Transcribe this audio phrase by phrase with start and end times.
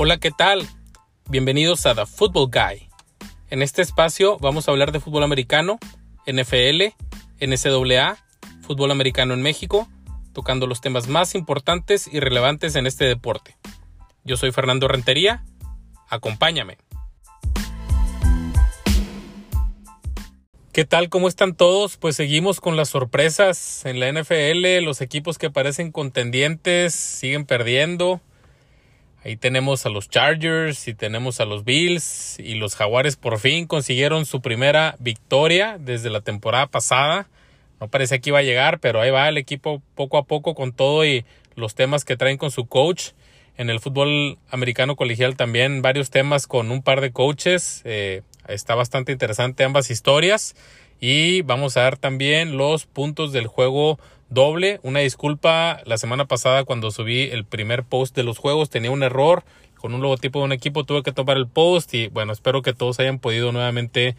[0.00, 0.64] Hola, ¿qué tal?
[1.28, 2.88] Bienvenidos a The Football Guy.
[3.50, 5.80] En este espacio vamos a hablar de fútbol americano,
[6.24, 6.94] NFL,
[7.40, 8.16] NCAA,
[8.62, 9.88] fútbol americano en México,
[10.32, 13.56] tocando los temas más importantes y relevantes en este deporte.
[14.22, 15.44] Yo soy Fernando Rentería,
[16.08, 16.78] acompáñame.
[20.72, 21.08] ¿Qué tal?
[21.08, 21.96] ¿Cómo están todos?
[21.96, 24.84] Pues seguimos con las sorpresas en la NFL.
[24.84, 28.20] Los equipos que parecen contendientes siguen perdiendo.
[29.24, 33.66] Ahí tenemos a los Chargers y tenemos a los Bills y los Jaguares por fin
[33.66, 37.28] consiguieron su primera victoria desde la temporada pasada.
[37.80, 40.72] No parecía que iba a llegar, pero ahí va el equipo poco a poco con
[40.72, 41.24] todo y
[41.56, 43.10] los temas que traen con su coach.
[43.56, 47.82] En el fútbol americano colegial también varios temas con un par de coaches.
[47.84, 50.54] Eh, está bastante interesante ambas historias.
[51.00, 54.80] Y vamos a dar también los puntos del juego doble.
[54.82, 59.02] Una disculpa, la semana pasada cuando subí el primer post de los juegos tenía un
[59.02, 59.44] error
[59.76, 62.74] con un logotipo de un equipo, tuve que tomar el post y bueno, espero que
[62.74, 64.16] todos hayan podido nuevamente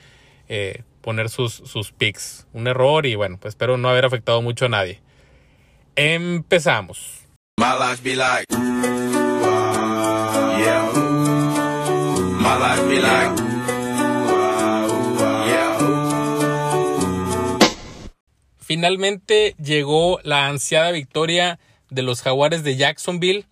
[0.47, 2.47] eh, poner sus, sus picks.
[2.53, 5.02] Un error y bueno, pues espero no haber afectado mucho a nadie.
[5.95, 7.25] Empezamos.
[18.70, 21.58] Finalmente llegó la ansiada victoria
[21.89, 23.48] de los Jaguares de Jacksonville,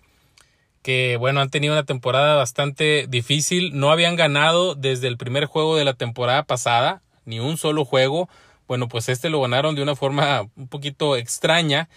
[0.83, 3.71] que bueno, han tenido una temporada bastante difícil.
[3.73, 8.29] No habían ganado desde el primer juego de la temporada pasada, ni un solo juego.
[8.67, 11.89] Bueno, pues este lo ganaron de una forma un poquito extraña.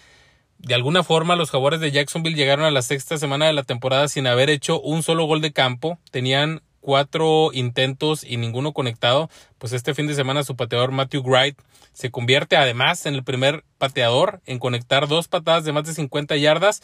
[0.57, 4.07] De alguna forma, los Jaguares de Jacksonville llegaron a la sexta semana de la temporada
[4.07, 5.99] sin haber hecho un solo gol de campo.
[6.09, 11.57] Tenían cuatro intentos y ninguno conectado, pues este fin de semana su pateador Matthew Wright
[11.93, 16.35] se convierte además en el primer pateador en conectar dos patadas de más de 50
[16.37, 16.81] yardas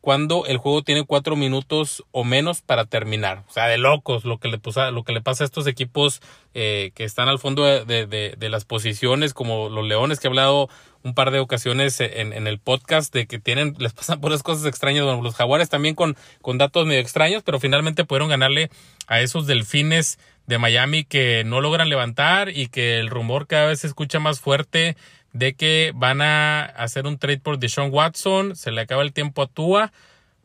[0.00, 3.42] cuando el juego tiene cuatro minutos o menos para terminar.
[3.48, 6.22] O sea, de locos lo que le, pasa, lo que le pasa a estos equipos
[6.54, 10.68] eh, que están al fondo de, las posiciones, como los Leones, que he hablado
[11.02, 14.66] un par de ocasiones en, en, el podcast de que tienen, les pasan puras cosas
[14.66, 15.04] extrañas.
[15.04, 18.70] Los Jaguares también con, con datos medio extraños, pero finalmente pudieron ganarle
[19.08, 23.80] a esos delfines de Miami que no logran levantar y que el rumor cada vez
[23.80, 24.96] se escucha más fuerte
[25.38, 29.42] de que van a hacer un trade por Deshaun Watson, se le acaba el tiempo
[29.42, 29.92] a Tua,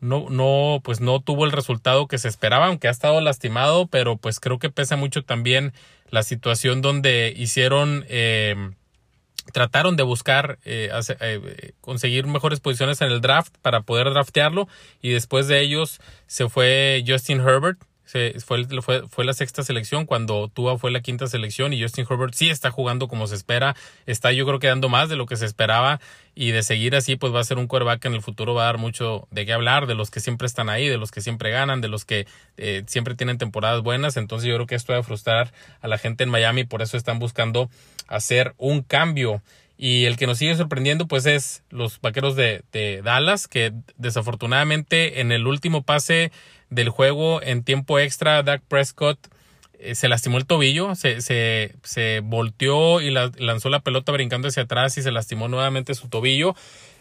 [0.00, 4.16] no, no, pues no tuvo el resultado que se esperaba, aunque ha estado lastimado, pero
[4.16, 5.72] pues creo que pesa mucho también
[6.10, 8.72] la situación donde hicieron, eh,
[9.52, 14.68] trataron de buscar eh, eh, conseguir mejores posiciones en el draft para poder draftearlo
[15.00, 17.80] y después de ellos se fue Justin Herbert
[18.12, 22.34] fue, fue, fue, la sexta selección cuando Tua fue la quinta selección y Justin Herbert
[22.34, 23.74] sí está jugando como se espera,
[24.06, 25.98] está yo creo que dando más de lo que se esperaba
[26.34, 28.64] y de seguir así pues va a ser un quarterback que en el futuro va
[28.64, 31.22] a dar mucho de qué hablar, de los que siempre están ahí, de los que
[31.22, 32.26] siempre ganan, de los que
[32.58, 35.96] eh, siempre tienen temporadas buenas, entonces yo creo que esto va a frustrar a la
[35.96, 37.70] gente en Miami, por eso están buscando
[38.08, 39.42] hacer un cambio.
[39.78, 45.20] Y el que nos sigue sorprendiendo pues es los vaqueros de, de Dallas, que desafortunadamente
[45.20, 46.30] en el último pase
[46.72, 49.18] del juego en tiempo extra, Dak Prescott
[49.78, 54.62] eh, se lastimó el tobillo, se, se, se volteó y lanzó la pelota brincando hacia
[54.62, 56.54] atrás y se lastimó nuevamente su tobillo.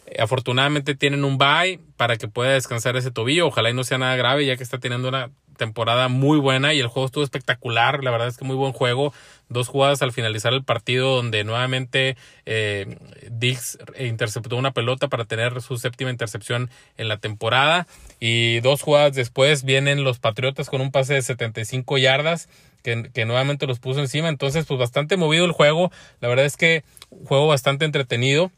[0.08, 3.48] Eh, afortunadamente tienen un bye para que pueda descansar ese tobillo.
[3.48, 5.30] Ojalá y no sea nada grave, ya que está teniendo una
[5.62, 8.04] temporada muy buena y el juego estuvo espectacular.
[8.04, 9.14] La verdad es que muy buen juego.
[9.48, 12.18] Dos jugadas al finalizar el partido donde nuevamente
[12.48, 12.98] eh,
[13.30, 17.86] Dix interceptó una pelota para tener su séptima intercepción en la temporada.
[18.20, 22.50] Y dos jugadas después vienen los Patriotas con un pase de 75 yardas.
[22.82, 24.30] Que, que, nuevamente los puso encima.
[24.30, 25.92] Entonces, pues bastante movido el juego.
[26.22, 26.84] La verdad es que
[27.28, 28.52] juego bastante entretenido.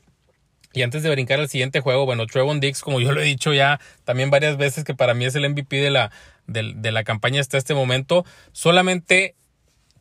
[0.73, 3.53] Y antes de brincar al siguiente juego, bueno, Trevon Dix, como yo lo he dicho
[3.53, 6.11] ya también varias veces, que para mí es el MVP de la,
[6.47, 9.35] de, la campaña hasta este momento, solamente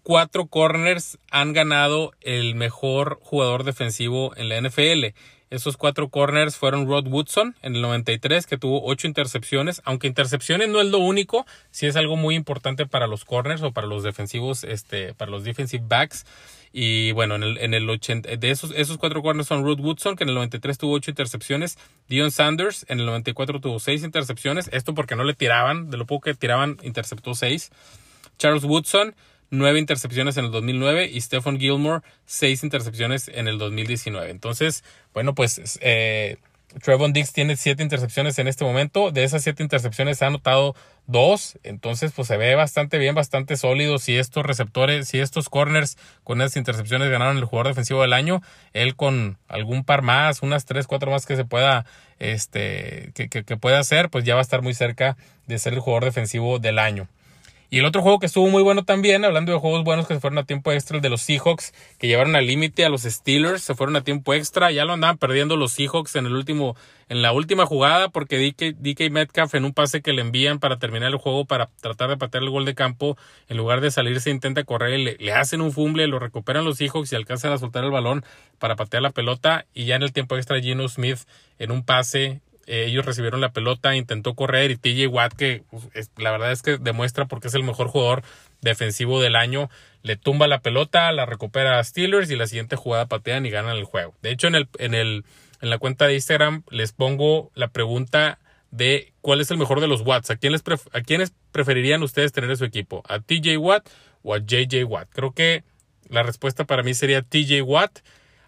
[0.02, 5.14] cuatro corners han ganado el mejor jugador defensivo en la NFL.
[5.50, 9.82] Esos cuatro corners fueron Rod Woodson en el 93, que tuvo ocho intercepciones.
[9.84, 13.72] Aunque intercepciones no es lo único, sí es algo muy importante para los corners o
[13.72, 16.24] para los defensivos, este, para los defensive backs.
[16.72, 20.16] Y bueno, en el, en el 80, de esos, esos cuatro corners son Ruth Woodson,
[20.16, 21.78] que en el 93 tuvo ocho intercepciones.
[22.08, 24.70] Dion Sanders, en el 94 tuvo seis intercepciones.
[24.72, 27.70] Esto porque no le tiraban, de lo poco que tiraban, interceptó seis.
[28.38, 29.14] Charles Woodson,
[29.50, 34.30] nueve intercepciones en el 2009 y Stephen Gilmore, seis intercepciones en el 2019.
[34.30, 34.82] Entonces,
[35.12, 36.38] bueno, pues eh,
[36.82, 39.10] Trevon Diggs tiene siete intercepciones en este momento.
[39.10, 40.74] De esas siete intercepciones ha anotado
[41.06, 41.58] dos.
[41.62, 43.98] Entonces, pues se ve bastante bien, bastante sólido.
[43.98, 48.42] Si estos receptores, si estos corners con esas intercepciones ganaron el jugador defensivo del año,
[48.72, 51.84] él con algún par más, unas tres, cuatro más que se pueda,
[52.18, 55.16] este, que, que, que pueda hacer, pues ya va a estar muy cerca
[55.46, 57.08] de ser el jugador defensivo del año.
[57.72, 60.20] Y el otro juego que estuvo muy bueno también, hablando de juegos buenos que se
[60.20, 63.62] fueron a tiempo extra, el de los Seahawks, que llevaron al límite a los Steelers,
[63.62, 66.76] se fueron a tiempo extra, ya lo andaban perdiendo los Seahawks en el último,
[67.08, 70.78] en la última jugada, porque DK, DK Metcalf en un pase que le envían para
[70.78, 73.16] terminar el juego, para tratar de patear el gol de campo,
[73.48, 77.10] en lugar de salirse intenta correr, le, le hacen un fumble, lo recuperan los Seahawks
[77.14, 78.22] y alcanzan a soltar el balón
[78.58, 81.20] para patear la pelota, y ya en el tiempo extra Gino Smith
[81.58, 85.62] en un pase ellos recibieron la pelota, intentó correr y TJ Watt, que
[86.16, 88.22] la verdad es que demuestra porque es el mejor jugador
[88.60, 89.68] defensivo del año,
[90.02, 93.76] le tumba la pelota, la recupera a Steelers y la siguiente jugada patean y ganan
[93.76, 94.14] el juego.
[94.22, 95.24] De hecho, en, el, en, el,
[95.60, 98.38] en la cuenta de Instagram les pongo la pregunta
[98.70, 100.30] de cuál es el mejor de los Watts.
[100.30, 100.62] ¿A, quién les
[100.92, 103.02] ¿A quiénes preferirían ustedes tener en su equipo?
[103.08, 103.88] ¿A TJ Watt
[104.22, 105.08] o a JJ Watt?
[105.12, 105.64] Creo que
[106.08, 108.00] la respuesta para mí sería TJ Watt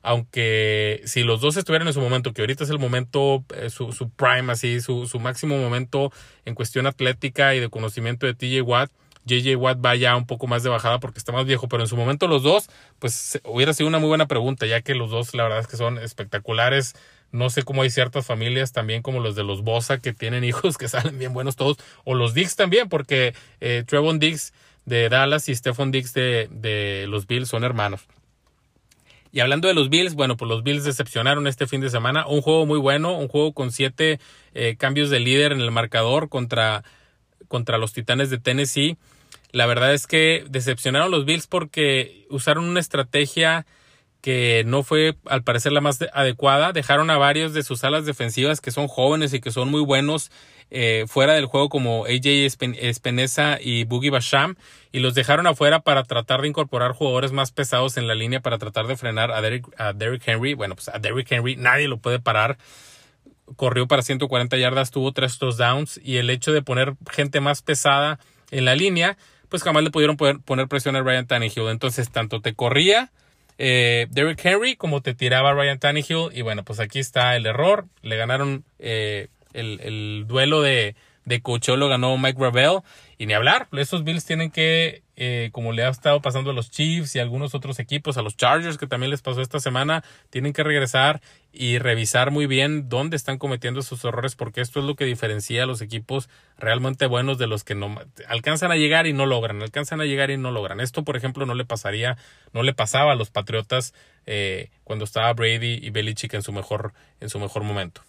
[0.05, 3.91] aunque si los dos estuvieran en su momento, que ahorita es el momento, eh, su,
[3.93, 6.13] su, prime, así, su, su, máximo momento
[6.45, 8.91] en cuestión atlética y de conocimiento de TJ Watt,
[9.25, 11.89] JJ Watt va ya un poco más de bajada porque está más viejo, pero en
[11.89, 12.69] su momento los dos,
[12.99, 15.79] pues hubiera sido una muy buena pregunta, ya que los dos la verdad es que
[15.79, 16.95] son espectaculares.
[17.33, 20.77] No sé cómo hay ciertas familias también como los de los Bosa que tienen hijos
[20.77, 24.53] que salen bien buenos todos, o los Dix también, porque eh, Trevon Dix
[24.85, 28.07] de Dallas y Stephon Dix de, de los Bills son hermanos.
[29.35, 32.25] Y hablando de los Bills, bueno, pues los Bills decepcionaron este fin de semana.
[32.25, 34.21] Un juego muy bueno, un juego con siete
[34.55, 36.85] eh, cambios de líder en el marcador contra,
[37.49, 38.97] contra los Titanes de Tennessee.
[39.51, 43.67] La verdad es que decepcionaron los Bills porque usaron una estrategia
[44.25, 46.73] que no fue al parecer la más adecuada.
[46.73, 50.31] Dejaron a varios de sus alas defensivas que son jóvenes y que son muy buenos
[50.71, 52.49] eh, fuera del juego como AJ
[52.79, 54.57] Espineza y Boogie Basham
[54.93, 58.57] y los dejaron afuera para tratar de incorporar jugadores más pesados en la línea para
[58.57, 60.55] tratar de frenar a Derrick, a Derrick Henry.
[60.55, 62.57] Bueno, pues a Derrick Henry nadie lo puede parar.
[63.57, 68.19] Corrió para 140 yardas, tuvo tres touchdowns y el hecho de poner gente más pesada
[68.51, 69.19] en la línea,
[69.51, 71.69] pues jamás le pudieron poner presión a Ryan Tannehill.
[71.69, 73.13] Entonces, tanto te corría
[73.59, 76.31] eh, Derrick Henry como te tiraba Ryan Tannehill.
[76.33, 77.87] Y bueno, pues aquí está el error.
[78.03, 82.81] Le ganaron eh, el, el duelo de, de ganó Mike Ravel.
[83.17, 86.71] Y ni hablar, esos Bills tienen que, eh, como le ha estado pasando a los
[86.71, 90.05] Chiefs y a algunos otros equipos, a los Chargers que también les pasó esta semana,
[90.31, 91.21] tienen que regresar
[91.53, 95.63] y revisar muy bien dónde están cometiendo sus errores, porque esto es lo que diferencia
[95.63, 96.29] a los equipos
[96.59, 97.95] realmente buenos de los que no
[98.29, 100.81] alcanzan a llegar y no logran, alcanzan a llegar y no logran.
[100.81, 102.17] Esto, por ejemplo, no le pasaría,
[102.53, 103.95] no le pasaba a los Patriotas
[104.27, 108.03] eh, cuando estaba Brady y Belichick en su mejor, en su mejor momento.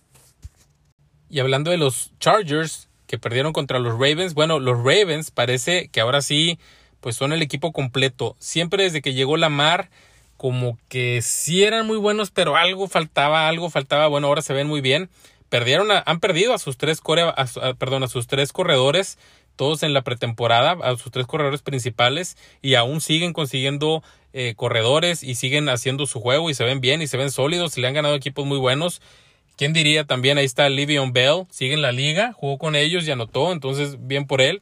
[1.30, 6.02] Y hablando de los Chargers, que perdieron contra los Ravens, bueno, los Ravens parece que
[6.02, 6.60] ahora sí,
[7.02, 8.36] pues son el equipo completo.
[8.40, 9.90] Siempre desde que llegó Lamar,
[10.38, 14.08] como que sí eran muy buenos, pero algo faltaba, algo faltaba.
[14.08, 15.10] Bueno, ahora se ven muy bien.
[15.50, 17.24] Perdieron, han perdido a sus tres core,
[17.78, 19.18] perdón, a sus tres corredores,
[19.56, 24.04] todos en la pretemporada, a sus tres corredores principales, y aún siguen consiguiendo
[24.34, 27.78] eh, corredores y siguen haciendo su juego y se ven bien y se ven sólidos
[27.78, 29.02] y le han ganado equipos muy buenos.
[29.56, 30.38] ¿Quién diría también?
[30.38, 34.28] Ahí está Livion Bell, sigue en la liga, jugó con ellos y anotó, entonces bien
[34.28, 34.62] por él.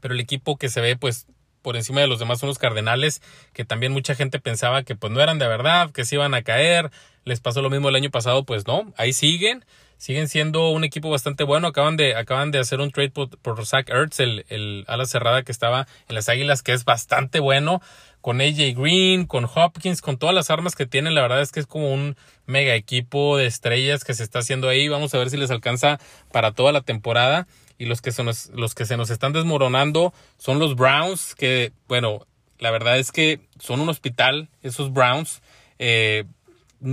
[0.00, 1.26] Pero el equipo que se ve pues
[1.66, 3.20] por encima de los demás son los Cardenales,
[3.52, 6.42] que también mucha gente pensaba que pues no eran de verdad, que se iban a
[6.42, 6.92] caer.
[7.24, 9.64] Les pasó lo mismo el año pasado, pues no, ahí siguen,
[9.96, 11.66] siguen siendo un equipo bastante bueno.
[11.66, 15.42] Acaban de, acaban de hacer un trade por, por Zach Ertz, el, el ala cerrada
[15.42, 17.82] que estaba en las Águilas, que es bastante bueno
[18.20, 21.16] con AJ Green, con Hopkins, con todas las armas que tienen.
[21.16, 24.68] La verdad es que es como un mega equipo de estrellas que se está haciendo
[24.68, 24.86] ahí.
[24.86, 25.98] Vamos a ver si les alcanza
[26.30, 27.48] para toda la temporada.
[27.78, 32.26] Y los que, son los que se nos están desmoronando son los Browns, que, bueno,
[32.58, 35.42] la verdad es que son un hospital, esos Browns.
[35.78, 36.24] Eh,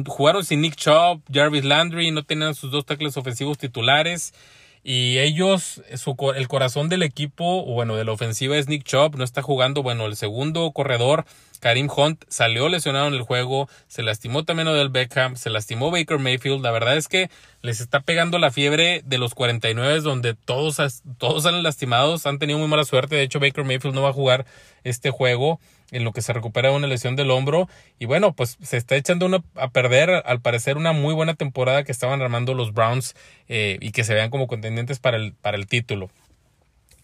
[0.08, 4.34] jugaron sin Nick Chubb, Jarvis Landry, no tenían sus dos tackles ofensivos titulares.
[4.84, 9.24] Y ellos, su, el corazón del equipo, bueno, de la ofensiva es Nick Chubb, no
[9.24, 11.26] está jugando, bueno, el segundo corredor,
[11.64, 16.20] Karim Hunt, salió lesionado en el juego, se lastimó también Odell Beckham, se lastimó Baker
[16.20, 17.30] Mayfield, la verdad es que
[17.62, 20.76] les está pegando la fiebre de los 49 donde todos,
[21.18, 24.14] todos salen lastimados, han tenido muy mala suerte, de hecho Baker Mayfield no va a
[24.14, 24.46] jugar
[24.84, 27.70] este juego en lo que se recupera una lesión del hombro.
[27.98, 31.94] Y bueno, pues se está echando a perder, al parecer, una muy buena temporada que
[31.94, 33.16] estaban armando los Browns
[33.48, 36.10] eh, y que se vean como contendientes para el, para el título.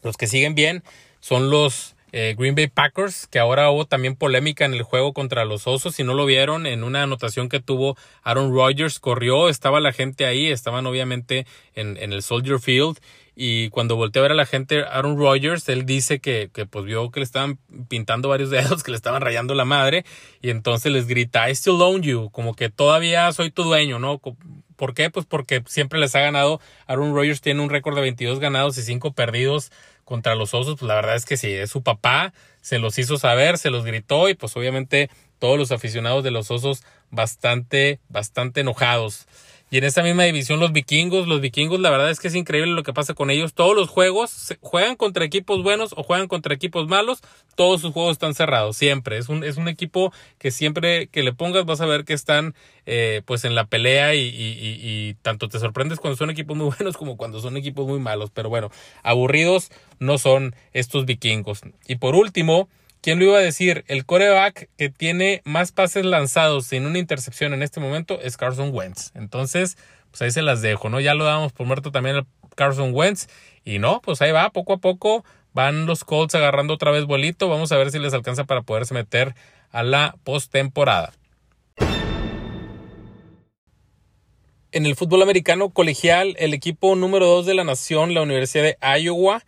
[0.01, 0.83] Los que siguen bien
[1.21, 5.45] son los eh, Green Bay Packers, que ahora hubo también polémica en el juego contra
[5.45, 5.95] los Osos.
[5.95, 10.25] Si no lo vieron, en una anotación que tuvo Aaron Rodgers, corrió, estaba la gente
[10.25, 12.99] ahí, estaban obviamente en, en el Soldier Field.
[13.41, 16.83] Y cuando volteó a ver a la gente, Aaron Rodgers, él dice que, que pues
[16.83, 20.03] vio que le estaban pintando varios dedos, que le estaban rayando la madre.
[20.41, 24.19] Y entonces les grita, I still own you, como que todavía soy tu dueño, ¿no?
[24.79, 25.09] ¿Por qué?
[25.09, 26.61] Pues porque siempre les ha ganado.
[26.87, 29.73] Aaron Rodgers tiene un récord de 22 ganados y 5 perdidos
[30.05, 33.17] contra los osos, pues la verdad es que sí, es su papá, se los hizo
[33.17, 36.81] saber, se los gritó y pues obviamente todos los aficionados de los osos
[37.11, 39.27] bastante, bastante enojados.
[39.71, 42.71] Y en esa misma división los vikingos, los vikingos la verdad es que es increíble
[42.71, 43.53] lo que pasa con ellos.
[43.53, 47.21] Todos los juegos juegan contra equipos buenos o juegan contra equipos malos.
[47.55, 49.17] Todos sus juegos están cerrados, siempre.
[49.17, 52.55] Es un, es un equipo que siempre que le pongas vas a ver que están
[52.87, 56.97] eh, pues en la pelea y, y, tanto te sorprendes cuando son equipos muy buenos
[56.97, 58.31] como cuando son equipos muy malos.
[58.31, 58.71] Pero bueno,
[59.03, 61.61] aburridos no son estos vikingos.
[61.87, 62.69] Y por último,
[63.01, 63.85] ¿Quién lo iba a decir?
[63.87, 68.71] El coreback que tiene más pases lanzados sin una intercepción en este momento es Carson
[68.73, 69.11] Wentz.
[69.15, 69.77] Entonces,
[70.11, 70.99] pues ahí se las dejo, ¿no?
[70.99, 72.25] Ya lo damos por muerto también el
[72.55, 73.27] Carson Wentz.
[73.63, 77.47] Y no, pues ahí va, poco a poco van los Colts agarrando otra vez bolito.
[77.47, 79.33] Vamos a ver si les alcanza para poderse meter
[79.71, 81.13] a la postemporada.
[84.71, 88.77] En el fútbol americano colegial, el equipo número 2 de la nación, la Universidad de
[89.01, 89.43] Iowa,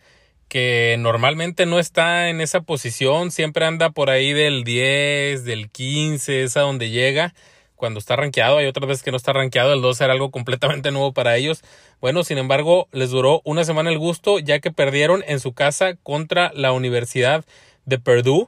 [0.52, 6.42] que normalmente no está en esa posición, siempre anda por ahí del 10, del 15,
[6.42, 7.32] es a donde llega
[7.74, 10.90] cuando está rankeado, hay otras veces que no está rankeado, el 2 era algo completamente
[10.90, 11.62] nuevo para ellos.
[12.02, 15.94] Bueno, sin embargo, les duró una semana el gusto ya que perdieron en su casa
[16.02, 17.46] contra la Universidad
[17.86, 18.46] de Purdue.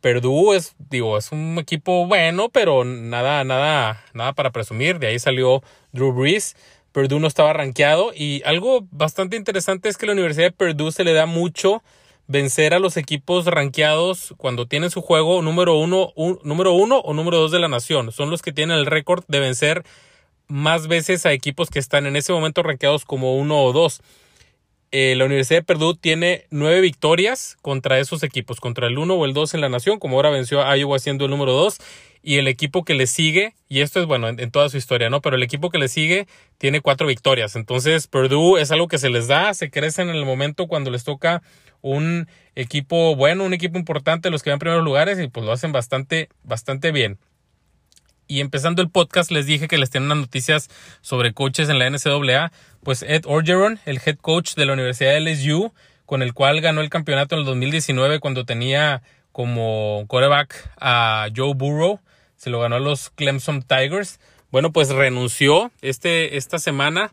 [0.00, 4.98] Purdue es, digo, es un equipo bueno, pero nada, nada, nada para presumir.
[4.98, 6.56] De ahí salió Drew Brees.
[6.92, 11.04] Purdue no estaba rankeado y algo bastante interesante es que la Universidad de Purdue se
[11.04, 11.82] le da mucho
[12.28, 16.12] vencer a los equipos rankeados cuando tienen su juego número uno,
[16.44, 18.12] número uno o número dos de la nación.
[18.12, 19.84] Son los que tienen el récord de vencer
[20.48, 24.02] más veces a equipos que están en ese momento rankeados como uno o dos.
[24.94, 29.24] Eh, la Universidad de Purdue tiene nueve victorias contra esos equipos, contra el uno o
[29.24, 31.78] el dos en la nación, como ahora venció a Iowa siendo el número dos
[32.22, 35.22] y el equipo que le sigue, y esto es bueno en, toda su historia, ¿no?
[35.22, 36.26] Pero el equipo que le sigue
[36.58, 37.56] tiene cuatro victorias.
[37.56, 41.04] Entonces, Purdue es algo que se les da, se crecen en el momento cuando les
[41.04, 41.42] toca
[41.80, 45.52] un equipo bueno, un equipo importante, los que van en primeros lugares, y pues lo
[45.52, 47.18] hacen bastante, bastante bien.
[48.28, 51.88] Y empezando el podcast les dije que les tenía unas noticias sobre coaches en la
[51.90, 52.52] NCAA.
[52.82, 55.72] Pues Ed Orgeron, el head coach de la Universidad de LSU,
[56.06, 59.02] con el cual ganó el campeonato en el 2019 cuando tenía
[59.32, 62.00] como quarterback a Joe Burrow
[62.42, 64.18] se lo ganó a los Clemson Tigers.
[64.50, 67.12] Bueno, pues renunció este, esta semana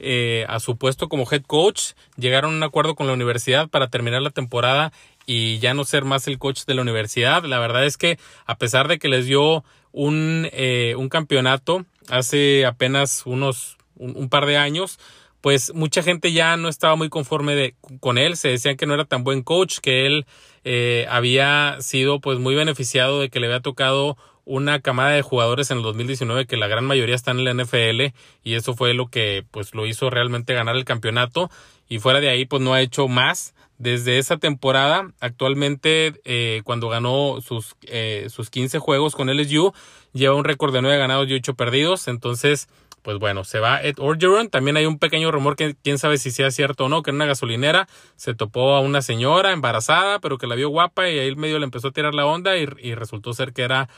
[0.00, 1.92] eh, a su puesto como head coach.
[2.18, 4.92] Llegaron a un acuerdo con la universidad para terminar la temporada
[5.24, 7.42] y ya no ser más el coach de la universidad.
[7.44, 9.64] La verdad es que a pesar de que les dio
[9.96, 14.98] un, eh, un campeonato hace apenas unos un, par de años,
[15.40, 18.36] pues mucha gente ya no estaba muy conforme de, con él.
[18.36, 20.26] Se decían que no era tan buen coach, que él
[20.64, 25.70] eh, había sido pues muy beneficiado de que le había tocado una camada de jugadores
[25.70, 29.08] en el 2019 que la gran mayoría están en la NFL y eso fue lo
[29.08, 31.50] que pues lo hizo realmente ganar el campeonato
[31.88, 36.88] y fuera de ahí pues no ha hecho más desde esa temporada actualmente eh, cuando
[36.88, 39.72] ganó sus eh, sus 15 juegos con LSU
[40.12, 42.68] lleva un récord de 9 ganados y 8 perdidos entonces
[43.06, 44.50] pues bueno, se va Ed Orgeron.
[44.50, 47.14] También hay un pequeño rumor que quién sabe si sea cierto o no, que en
[47.14, 51.36] una gasolinera se topó a una señora embarazada, pero que la vio guapa y ahí
[51.36, 53.88] medio le empezó a tirar la onda y, y resultó ser que era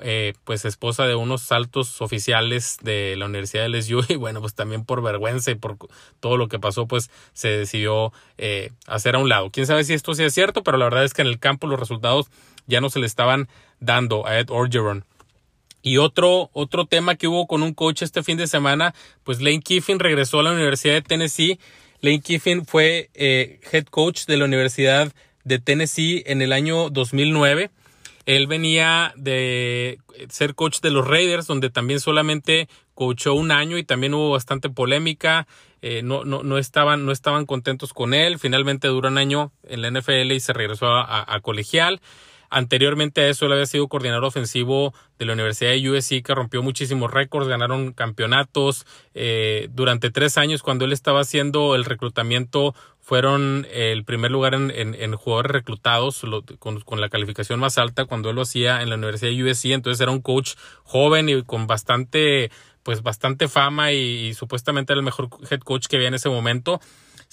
[0.00, 4.54] eh, pues esposa de unos altos oficiales de la Universidad de LSU y bueno, pues
[4.54, 5.76] también por vergüenza y por
[6.20, 9.50] todo lo que pasó, pues se decidió eh, hacer a un lado.
[9.50, 11.78] Quién sabe si esto sea cierto, pero la verdad es que en el campo los
[11.78, 12.26] resultados
[12.66, 13.48] ya no se le estaban
[13.80, 15.04] dando a Ed Orgeron.
[15.82, 19.60] Y otro, otro tema que hubo con un coach este fin de semana, pues Lane
[19.60, 21.60] Kiffin regresó a la Universidad de Tennessee.
[22.00, 25.12] Lane Kiffin fue eh, head coach de la Universidad
[25.44, 27.70] de Tennessee en el año 2009.
[28.26, 33.84] Él venía de ser coach de los Raiders, donde también solamente coachó un año y
[33.84, 35.46] también hubo bastante polémica.
[35.82, 38.38] Eh, no, no, no, estaban, no estaban contentos con él.
[38.38, 42.00] Finalmente duró un año en la NFL y se regresó a, colegial.
[42.48, 46.62] Anteriormente a eso, él había sido coordinador ofensivo de la Universidad de USC, que rompió
[46.62, 48.86] muchísimos récords, ganaron campeonatos.
[49.14, 54.70] Eh, durante tres años, cuando él estaba haciendo el reclutamiento fueron el primer lugar en,
[54.74, 56.24] en, jugadores reclutados
[56.58, 59.66] con, con, la calificación más alta cuando él lo hacía en la Universidad de USC.
[59.66, 62.50] Entonces era un coach joven y con bastante,
[62.82, 66.80] pues bastante fama y, supuestamente era el mejor head coach que había en ese momento.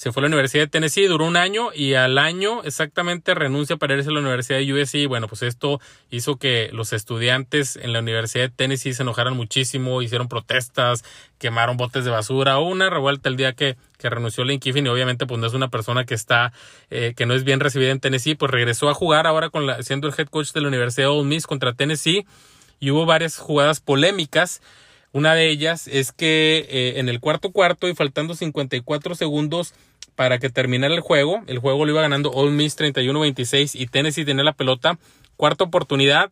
[0.02, 3.78] Se fue a la Universidad de Tennessee, duró un año y al año exactamente renuncia
[3.78, 5.08] para irse a la Universidad de USC.
[5.08, 5.80] Bueno, pues esto
[6.10, 11.04] hizo que los estudiantes en la Universidad de Tennessee se enojaran muchísimo, hicieron protestas,
[11.38, 15.28] quemaron botes de basura, una revuelta el día que, que renunció Lane Kiffin y obviamente
[15.28, 16.52] pues no es una persona que está,
[16.90, 19.84] eh, que no es bien recibida en Tennessee, pues regresó a jugar ahora con la,
[19.84, 22.26] siendo el head coach de la Universidad de Ole Miss contra Tennessee
[22.80, 24.64] y hubo varias jugadas polémicas.
[25.14, 29.76] Una de ellas es que eh, en el cuarto cuarto y faltando 54 segundos
[30.16, 31.42] para que terminara el juego.
[31.48, 34.98] El juego lo iba ganando Ole Miss 31-26 y Tennessee tenía la pelota.
[35.38, 36.32] Cuarta oportunidad.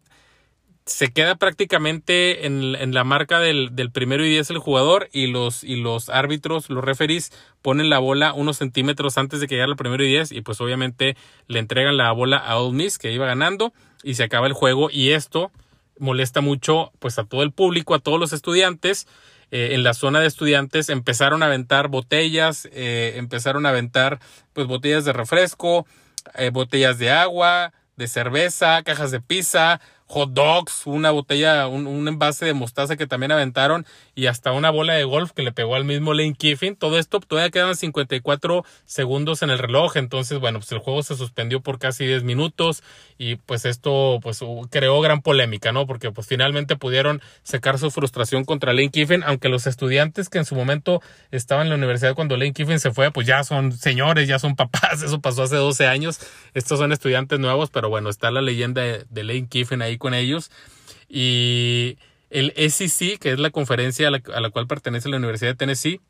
[0.86, 5.76] Se queda prácticamente en, la marca del, primero y diez el jugador y los, y
[5.76, 7.32] los árbitros, los referees,
[7.62, 10.60] ponen la bola unos centímetros antes de que llegara el primero y diez y pues
[10.62, 11.16] obviamente
[11.48, 13.72] le entregan la bola a Ole Miss que iba ganando
[14.02, 15.52] y se acaba el juego y esto
[16.00, 19.06] molesta mucho pues a todo el público, a todos los estudiantes
[19.52, 24.20] eh, en la zona de estudiantes empezaron a aventar botellas, eh, empezaron a aventar
[24.54, 25.86] pues botellas de refresco,
[26.36, 32.46] eh, botellas de agua, de cerveza, cajas de pizza, hot dogs, una botella, un, envase
[32.46, 33.86] de mostaza que también aventaron
[34.16, 36.76] y hasta una bola de golf que le pegó al mismo Lane Kiffin.
[36.76, 41.16] Todo esto todavía quedan 54 segundos en el reloj, entonces bueno, pues el juego se
[41.16, 42.82] suspendió por casi 10 minutos
[43.20, 44.40] y pues esto pues
[44.72, 45.86] creó gran polémica, ¿no?
[45.86, 50.46] Porque pues finalmente pudieron secar su frustración contra Lane Kiffin, aunque los estudiantes que en
[50.46, 54.28] su momento estaban en la universidad cuando Lane Kiffin se fue, pues ya son señores,
[54.28, 56.20] ya son papás, eso pasó hace 12 años.
[56.56, 60.16] Estos son estudiantes nuevos, pero bueno, está la leyenda de, de Lane Kiffin ahí con
[60.16, 60.50] ellos.
[61.08, 62.00] Y
[62.32, 66.02] el SEC, que es la conferencia a la, cual pertenece la Universidad de Tennessee,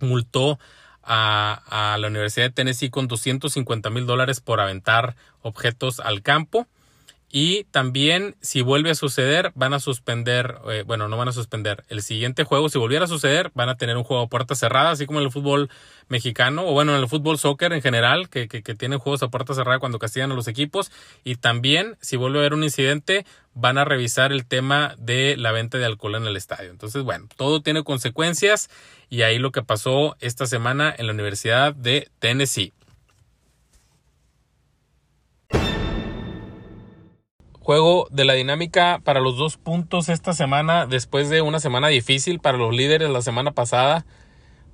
[0.00, 0.58] multó
[1.02, 1.62] a,
[1.94, 6.66] a, la Universidad de Tennessee con 250 mil dólares por aventar objetos al campo.
[7.30, 11.84] Y también, si vuelve a suceder, van a suspender, eh, bueno, no van a suspender.
[11.88, 14.92] El siguiente juego, si volviera a suceder, van a tener un juego a puerta cerrada,
[14.92, 15.68] así como en el fútbol
[16.08, 19.28] mexicano, o bueno, en el fútbol soccer en general, que, que, que tienen juegos a
[19.28, 20.90] puerta cerrada cuando castigan a los equipos.
[21.22, 25.52] Y también, si vuelve a haber un incidente, van a revisar el tema de la
[25.52, 26.70] venta de alcohol en el estadio.
[26.70, 28.70] Entonces, bueno, todo tiene consecuencias
[29.10, 32.72] y ahí lo que pasó esta semana en la Universidad de Tennessee.
[37.68, 42.40] Juego de la dinámica para los dos puntos esta semana, después de una semana difícil
[42.40, 44.06] para los líderes la semana pasada.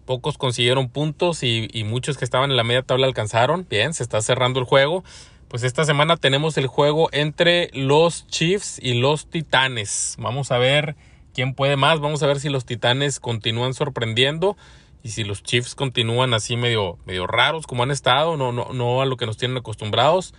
[0.05, 3.67] Pocos consiguieron puntos y, muchos que estaban en la media tabla alcanzaron.
[3.69, 5.03] Bien, se está cerrando el juego.
[5.49, 10.15] Pues esta semana tenemos el juego entre los Chiefs y los Titanes.
[10.21, 10.95] Vamos a ver
[11.35, 11.99] quién puede más.
[11.99, 14.57] Vamos a ver si los Titanes continúan sorprendiendo
[15.03, 19.03] y si los Chiefs continúan así medio, medio raros como han estado, no, no, no
[19.03, 20.33] a lo que nos tienen acostumbrados.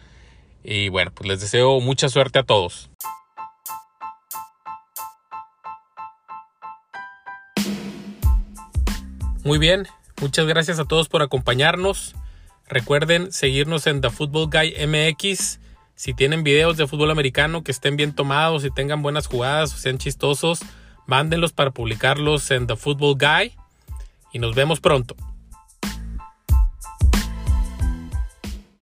[0.68, 2.90] Y bueno, pues les deseo mucha suerte a todos.
[9.44, 9.88] Muy bien,
[10.20, 12.16] muchas gracias a todos por acompañarnos.
[12.68, 15.60] Recuerden seguirnos en The Football Guy MX.
[15.94, 19.78] Si tienen videos de fútbol americano que estén bien tomados y tengan buenas jugadas o
[19.78, 20.62] sean chistosos,
[21.06, 23.56] mándenlos para publicarlos en The Football Guy.
[24.34, 25.16] Y nos vemos pronto.